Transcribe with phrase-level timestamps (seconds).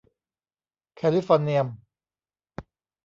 [0.95, 1.67] แคลิฟอร์เนียม